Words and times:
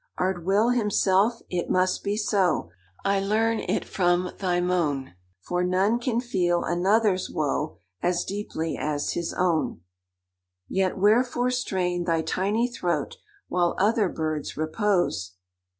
"Art 0.17 0.43
Will 0.43 0.69
himself?—It 0.69 1.69
must 1.69 2.03
be 2.03 2.17
so— 2.17 2.71
I 3.05 3.19
learn 3.19 3.59
it 3.59 3.85
from 3.85 4.31
thy 4.39 4.59
moan, 4.59 5.13
For 5.41 5.63
none 5.63 5.99
can 5.99 6.19
feel 6.19 6.63
another's 6.63 7.29
woe 7.29 7.77
As 8.01 8.23
deeply 8.23 8.75
as 8.81 9.11
his 9.13 9.31
own. 9.31 9.81
"Yet 10.67 10.97
wherefore 10.97 11.51
strain 11.51 12.05
thy 12.05 12.23
tiny 12.23 12.67
throat, 12.67 13.17
While 13.47 13.75
other 13.77 14.09
birds 14.09 14.57
repose? 14.57 15.33